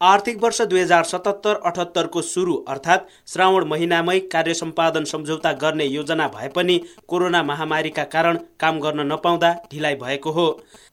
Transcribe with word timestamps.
आर्थिक 0.00 0.42
वर्ष 0.42 0.60
दुई 0.62 0.80
हजार 0.80 1.04
सतहत्तर 1.04 1.54
अठहत्तरको 1.66 2.20
सुरु 2.22 2.54
अर्थात् 2.68 3.08
श्रावण 3.26 3.64
महिनामै 3.64 4.18
कार्य 4.32 4.52
सम्पादन 4.54 5.04
सम्झौता 5.04 5.52
गर्ने 5.52 5.84
योजना 5.84 6.28
भए 6.28 6.48
पनि 6.48 6.80
कोरोना 7.08 7.42
महामारीका 7.42 8.04
कारण 8.04 8.38
काम 8.60 8.78
गर्न 8.80 9.06
नपाउँदा 9.12 9.52
ढिलाइ 9.72 9.94
भएको 9.94 10.30
हो। 10.30 10.46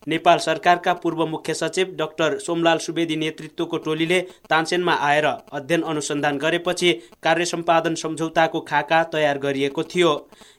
नेपाल 0.08 0.38
सरकारका 0.38 0.94
पूर्व 0.96 1.26
मुख्य 1.26 1.54
सचिव 1.54 1.96
डाक्टर 1.96 2.38
सोमलाल 2.40 2.78
सुवेदी 2.78 3.16
नेतृत्वको 3.16 3.78
टोलीले 3.78 4.20
तानसेनमा 4.50 4.94
आएर 5.02 5.26
अध्ययन 5.26 5.82
अनुसन्धान 5.84 6.38
गरेपछि 6.38 6.92
कार्य 7.24 7.46
सम्पादन 7.46 7.96
सम्झौताको 7.96 8.60
खाका 8.64 9.04
तयार 9.14 9.38
गरिएको 9.38 9.84
थियो। 9.86 10.14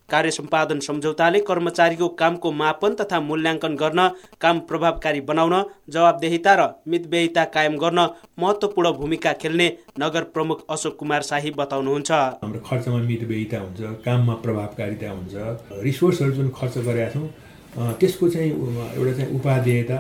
कार्य 0.09 0.30
सम्पादन 0.30 0.80
सम्झौताले 0.80 1.39
कर्मचारीको 1.41 2.09
कामको 2.20 2.50
मापन 2.52 2.95
तथा 3.00 3.20
मूल्याङ्कन 3.20 3.75
गर्न 3.77 4.09
काम 4.40 4.59
प्रभावकारी 4.68 5.21
बनाउन 5.21 5.54
जवाबदेहिता 5.90 6.54
र 6.54 6.68
मितव्ययिता 6.89 7.45
कायम 7.54 7.77
गर्न 7.77 8.07
महत्त्वपूर्ण 8.39 8.93
भूमिका 8.98 9.32
खेल्ने 9.43 9.68
नगर 10.00 10.22
प्रमुख 10.34 10.64
अशोक 10.71 10.96
कुमार 10.96 11.22
शाही 11.22 11.50
बताउनुहुन्छ। 11.58 12.11
हाम्रो 12.43 12.61
खर्चमा 12.71 12.98
मितव्ययिता 13.11 13.58
हुन्छ 13.58 13.81
काममा 14.07 14.34
प्रभावकारिता 14.46 15.11
हुन्छ। 15.11 15.34
रिसोर्सहरू 15.82 16.32
जुन 16.32 16.48
खर्च 16.54 16.79
गरेका 16.86 17.11
छौँ 17.11 17.29
त्यसको 18.00 18.29
चाहिँ 18.31 18.50
एउटा 18.96 19.12
चाहिँ 19.12 19.31
उपादेयता 19.36 19.96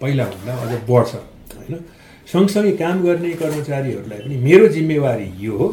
पहिलाभन्दा 0.00 0.52
अझ 0.54 0.72
बढ्छ 0.88 1.14
होइन? 1.54 1.76
सँगसँगै 2.32 2.72
काम 2.78 3.02
गर्ने 3.04 3.30
कर्मचारीहरूलाई 3.36 4.18
पनि 4.20 4.36
मेरो 4.38 4.66
जिम्मेवारी 4.74 5.28
यो 5.38 5.56
हो 5.58 5.66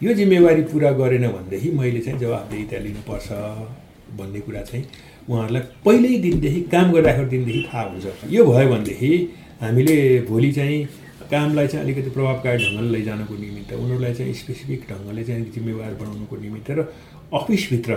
यो 0.00 0.12
जिम्मेवारी 0.14 0.62
पुरा 0.72 0.90
गरेन 0.96 1.26
भनेदेखि 1.28 1.70
मैले 1.76 2.00
चाहिँ 2.00 2.18
जवाबदेहिता 2.18 2.78
लिनुपर्छ 2.84 3.28
भन्ने 4.16 4.40
कुरा 4.40 4.62
चाहिँ 4.62 4.84
उहाँहरूलाई 5.28 5.62
पहिल्यै 5.84 6.18
दिनदेखि 6.20 6.60
काम 6.72 6.92
गरिराखेको 6.92 7.28
दिनदेखि 7.30 7.62
थाहा 7.68 7.82
हुन्छ। 7.84 8.32
यो 8.32 8.44
भयो 8.44 8.68
भनेदेखि 8.70 9.10
हामीले 9.60 9.96
भोलि 10.28 10.52
चाहिँ 10.52 10.78
कामलाई 11.30 11.66
चाहिँ 11.68 11.84
अलिकति 11.84 12.10
प्रभावकारी 12.16 12.64
ढङ्गले 12.64 12.90
लैजानको 12.96 13.34
निमित्त 13.44 13.72
उनीहरूलाई 13.76 14.14
चाहिँ 14.14 14.34
स्पेसिफिक 14.40 14.80
ढङ्गले 14.90 15.24
चाहिँ 15.24 15.44
जिम्मेवार 15.54 15.92
बनाउनुको 16.00 16.36
निमित्त 16.36 16.70
र 16.70 16.88
अफिसभित्र 17.36 17.92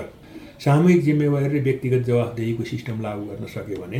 सामूहिक 0.59 1.01
जिम्मेवारी 1.03 1.47
र 1.55 1.63
व्यक्तिगत 1.63 2.01
जवाबदेहीको 2.03 2.63
सिस्टम 2.73 3.01
लागू 3.01 3.23
गर्न 3.31 3.45
सक्यो 3.55 3.77
भने 3.83 3.99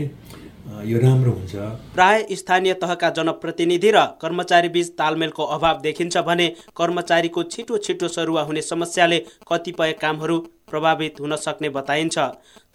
यो 0.66 1.00
राम्रो 1.00 1.32
हुन्छ। 1.32 1.56
प्राय 1.96 2.26
स्थानीय 2.34 2.74
तहका 2.76 3.10
जनप्रतिनिधि 3.12 3.92
र 3.92 4.06
कर्मचारी 4.22 4.70
बीच 4.70 4.90
तालमेलको 4.98 5.44
अभाव 5.56 5.82
देखिन्छ 5.82 6.18
भने 6.24 6.48
कर्मचारीको 6.78 7.44
छिटो 7.46 7.78
छिटो 7.80 8.08
सरुवा 8.10 8.42
हुने 8.44 8.62
समस्याले 8.64 9.20
कतिपय 9.50 9.92
कामहरू 10.02 10.38
प्रभावित 10.70 11.20
हुन 11.20 11.36
सक्ने 11.38 11.70
बताइन्छ। 11.70 12.18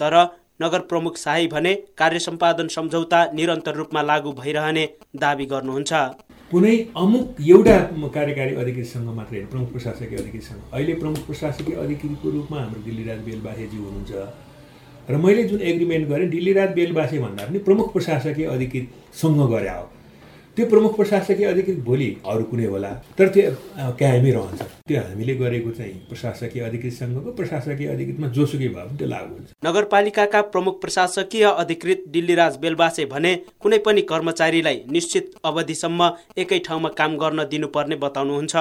तर 0.00 0.14
नगर 0.62 0.80
प्रमुख 0.90 1.16
शाही 1.16 1.46
भने 1.48 1.74
कार्य 1.98 2.18
सम्पादन 2.18 2.68
सम्झौता 2.68 3.24
निरन्तर 3.34 3.74
रूपमा 3.74 4.02
लागू 4.02 4.32
भइरहने 4.34 4.84
दावी 5.16 5.46
गर्नुहुन्छ। 5.46 5.92
कुनै 6.50 6.76
अमुक 6.96 7.40
एउटा 7.40 7.78
कार्यकारी 8.08 8.54
अधिकृतसँग 8.54 9.08
मात्रै 9.14 9.38
होइन 9.38 9.48
प्रमुख 9.48 9.72
प्रशासकीय 9.72 10.18
अधिकृतसँग। 10.18 10.60
अहिले 10.72 10.94
प्रमुख 10.94 11.26
प्रशासकीय 11.26 11.76
अधिकृतको 11.76 12.30
रूपमा 12.30 12.60
हाम्रो 12.60 12.80
दिल्लीराज 12.84 13.20
बेलबासेजी 13.24 13.76
हुनुहुन्छ। 13.76 14.12
र 15.10 15.16
मैले 15.16 15.44
जुन 15.44 15.60
एग्रिमेन्ट 15.60 16.08
गरेँ 16.08 16.28
दिल्लीराज 16.30 16.74
बेलबासे 16.74 17.18
भन्दा 17.18 17.44
पनि 17.44 17.58
प्रमुख 17.58 17.92
प्रशासकीय 17.92 18.46
अधिकृतसँग 18.46 19.40
गरे 19.50 19.68
हो। 19.68 19.84
त्यो 20.58 20.66
प्रमुख 20.66 20.96
प्रशासकीय 20.96 21.46
अधिकृत 21.46 21.78
भोलि 21.86 22.06
अरू 22.26 22.44
कुनै 22.50 22.64
होला। 22.66 22.88
तर 23.18 23.28
त्यो 23.34 23.50
कायमै 23.94 24.30
रहन्छ। 24.34 24.62
त्यो 24.88 25.00
हामीले 25.00 25.34
गरेको 25.38 25.70
चाहिँ 25.70 25.94
प्रशासकीय 26.10 26.62
अधिकृतसँगको 26.68 27.30
प्रशासकीय 27.38 27.86
अधिकृतमा 27.94 28.26
जोसुकै 28.34 28.68
भयो 28.74 28.86
भने 28.86 28.98
त्यो 28.98 29.08
लागु 29.08 29.30
हुन्छ। 29.34 29.48
नगरपालिकाका 29.66 30.40
प्रमुख 30.50 30.80
प्रशासकीय 30.82 31.44
अधिकृत 31.62 32.02
दिल्लीराज 32.10 32.56
बेलबासे 32.58 33.04
भने 33.14 33.32
कुनै 33.62 33.78
पनि 33.86 34.02
कर्मचारीलाई 34.10 34.78
निश्चित 34.90 35.30
अवधिसम्म 35.46 36.10
एकै 36.42 36.58
ठाउँमा 36.66 36.90
काम 36.98 37.16
गर्न 37.22 37.38
दिनुपर्ने 37.46 37.96
बताउनुहुन्छ। 38.02 38.56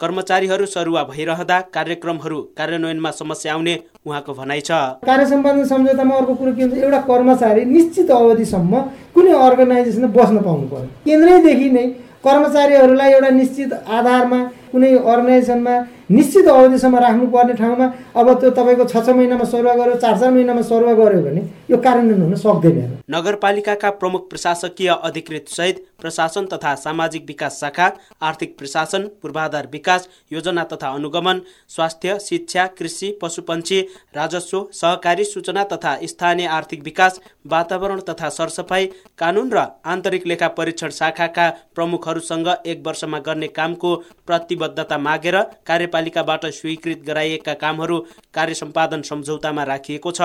कर्मचारीहरू 0.00 0.64
सरुवा 0.66 1.02
भइरहँदा 1.12 1.60
कार्यक्रमहरू 1.76 2.40
कार्यान्वयनमा 2.58 3.10
समस्या 3.20 3.52
आउने 3.52 3.74
उहाँको 4.06 4.32
भनाइ 4.34 4.60
छ। 4.60 4.70
कार्य 5.04 5.26
सम्पादन 5.26 5.64
सम्झौतामा 5.64 6.14
अर्को 6.16 6.34
कुरो 6.34 6.52
के 6.56 6.62
हुन्छ 6.62 6.82
एउटा 6.82 7.00
कर्मचारी 7.10 7.64
निश्चित 7.64 8.10
अवधिसम्म 8.10 8.72
कुनै 9.14 9.32
अर्गनाइजेसनमा 9.38 10.10
बस्न 10.16 10.42
पाउनु 10.42 10.66
पर्यो। 10.66 10.88
केन्द्रैदेखि 11.34 11.70
नै 11.70 11.84
कर्मचारीहरूलाई 12.24 13.12
एउटा 13.12 13.30
निश्चित 13.36 13.72
आधारमा 13.90 14.38
कुनै 14.72 14.90
अर्गनाइजेसनमा 15.04 15.74
निश्चित 16.10 16.48
अवधिसम्म 16.48 16.98
राख्नुपर्ने 16.98 17.52
ठाउँमा 17.54 17.86
अब 18.14 18.32
त्यो 18.40 18.50
तपाईँको 18.52 18.84
छ 18.84 18.96
छ 18.98 19.08
महिनामा 19.10 19.44
सरुवा 19.46 19.74
गर्यो 19.74 19.94
चार 19.96 20.18
चार 20.18 20.32
महिनामा 20.32 20.62
सरुवा 20.64 20.92
गर्यो 20.94 21.20
भने 21.22 21.42
यो 21.70 21.76
कार्यान्वयन 21.78 22.22
हुन 22.22 22.34
सक्दैन 22.36 22.92
नगरपालिकाका 23.10 23.90
प्रमुख 23.94 24.28
प्रशासकीय 24.30 24.88
अधिकृत 24.88 25.48
सहित 25.50 25.84
प्रशासन 26.00 26.46
तथा 26.46 26.74
सामाजिक 26.76 27.24
विकास 27.26 27.58
शाखा 27.60 27.90
आर्थिक 28.22 28.56
प्रशासन 28.58 29.06
पूर्वाधार 29.22 29.68
विकास 29.72 30.08
योजना 30.32 30.64
तथा 30.72 30.88
अनुगमन 30.90 31.40
स्वास्थ्य 31.68 32.18
शिक्षा 32.20 32.66
कृषि 32.78 33.10
पशुपन्छी 33.22 33.80
राजस्व 34.16 34.66
सहकारी 34.74 35.24
सूचना 35.24 35.64
तथा 35.72 35.96
स्थानीय 36.06 36.46
आर्थिक 36.50 36.82
विकास 36.84 37.20
वातावरण 37.46 38.00
तथा 38.08 38.28
सरसफाई 38.30 38.86
कानुन 39.18 39.50
र 39.52 39.64
आन्तरिक 39.86 40.26
लेखा 40.26 40.48
परीक्षण 40.54 40.90
शाखाका 40.92 41.48
प्रमुखहरूसँग 41.74 42.54
एक 42.66 42.86
वर्षमा 42.86 43.18
गर्ने 43.22 43.48
कामको 43.54 43.94
प्रतिबद्धता 44.26 44.98
मागेर 45.00 45.40
कार्य 45.66 45.86
कार्यपालिकाबाट 45.94 46.46
स्वीकृत 46.48 47.02
गराइएका 47.06 47.52
कामहरू 47.54 47.98
कार्य 48.34 48.54
सम्पादन 48.54 49.02
सम्झौतामा 49.02 49.62
राखिएको 49.64 50.10
छ। 50.10 50.22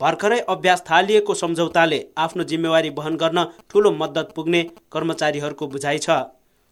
भर्खरै 0.00 0.38
अभ्यास 0.48 0.82
थालिएको 0.88 1.34
सम्झौताले 1.34 1.98
आफ्नो 2.16 2.44
जिम्मेवारी 2.44 2.90
वहन 2.98 3.16
गर्न 3.16 3.44
ठूलो 3.70 3.90
मद्दत 3.92 4.32
पुग्ने 4.36 4.62
कर्मचारीहरूको 4.92 5.66
बुझाइ 5.68 5.98
छ। 5.98 6.10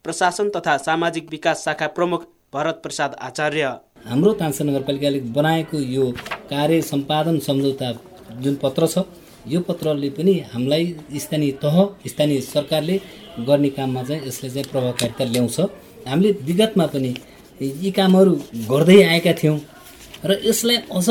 प्रशासन 0.05 0.49
तथा 0.57 0.77
सामाजिक 0.79 1.29
विकास 1.31 1.65
शाखा 1.65 1.87
प्रमुख 1.97 2.25
भरत 2.55 2.81
प्रसाद 2.83 3.17
आचार्य। 3.21 3.65
हाम्रो 4.09 4.33
तानसा 4.41 4.65
नगरपालिकाले 4.65 5.21
बनाएको 5.37 5.79
यो 5.91 6.11
कार्य 6.49 6.81
सम्पादन 6.85 7.39
सम्झौता 7.45 7.93
जुन 8.41 8.55
पत्र 8.65 8.87
छ 8.87 9.05
यो 9.47 9.61
पत्रले 9.61 10.11
पनि 10.17 10.39
हामीलाई 10.53 10.85
स्थानीय 11.21 11.53
तह 11.63 11.77
स्थानीय 12.09 12.41
सरकारले 12.43 13.01
गर्ने 13.49 13.69
काममा 13.77 14.03
चाहिँ 14.03 14.27
यसले 14.27 14.51
चाहिँ 14.51 14.71
प्रभावकारिता 14.73 15.25
ल्याउँछ। 15.25 15.61
हामीले 16.09 16.31
विगतमा 16.47 16.87
पनि 16.87 17.15
यी 17.63 17.91
कामहरू 17.91 18.35
गर्दै 18.71 19.03
आएका 19.05 19.33
थियौँ। 19.43 19.59
र 20.25 20.37
यसलाई 20.45 20.77
अझ 20.91 21.09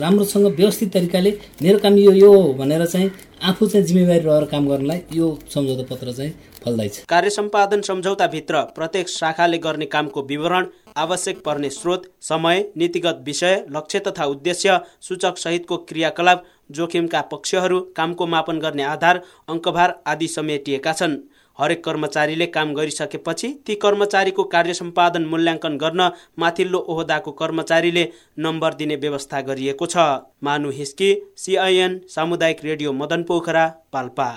राम्रोसँग 0.00 0.46
व्यवस्थित 0.56 0.92
तरिकाले 0.92 1.30
मेरो 1.62 1.78
काम 1.78 1.96
यो 1.98 2.12
यो 2.12 2.32
हो 2.32 2.52
भनेर 2.54 2.84
चाहिँ 2.86 3.10
आफू 3.44 3.66
चाहिँ 3.66 3.86
जिम्मेवारी 3.86 4.20
रहेर 4.20 4.44
काम 4.50 4.68
गर्नलाई 4.68 5.00
यो 5.14 5.26
सम्झौता 5.54 5.84
पत्र 5.90 6.12
चाहिँ 6.12 6.32
फल्दैछ 6.64 6.98
कार्य 7.08 7.30
सम्पादन 7.30 7.80
सम्झौताभित्र 7.82 8.62
प्रत्येक 8.76 9.08
शाखाले 9.08 9.58
गर्ने 9.58 9.86
कामको 9.86 10.22
विवरण 10.22 10.66
आवश्यक 10.96 11.42
पर्ने 11.44 11.70
स्रोत 11.70 12.10
समय 12.22 12.64
नीतिगत 12.76 13.22
विषय 13.26 13.64
लक्ष्य 13.76 13.98
तथा 14.08 14.24
उद्देश्य 14.24 14.80
सूचक 15.08 15.38
सहितको 15.38 15.76
क्रियाकलाप 15.88 16.44
जोखिमका 16.70 17.20
पक्षहरू 17.32 17.80
कामको 17.96 18.26
मापन 18.26 18.58
गर्ने 18.58 18.82
आधार 18.84 19.22
अङ्कभार 19.48 19.94
आदि 20.06 20.28
समेटिएका 20.28 20.92
छन्। 20.92 21.16
हरेक 21.58 21.84
कर्मचारीले 21.84 22.46
काम 22.48 22.74
गरिसकेपछि 22.74 23.48
ती 23.66 23.74
कर्मचारीको 23.82 24.44
कार्य 24.54 24.74
सम्पादन 24.74 25.24
मूल्याङ्कन 25.26 25.76
गर्न 25.76 26.10
माथिल्लो 26.38 26.78
ओहदाको 26.88 27.32
कर्मचारीले 27.40 28.04
नम्बर 28.38 28.74
दिने 28.74 28.96
व्यवस्था 28.96 29.40
गरिएको 29.42 29.86
छ। 29.86 30.08
मानु 30.44 30.70
हिस्की 30.72 31.10
सिआइएन 31.36 32.00
सामुदायिक 32.08 32.64
रेडियो 32.64 32.92
मदन 32.94 33.22
पोखरा 33.22 33.66
पाल्पा। 33.92 34.28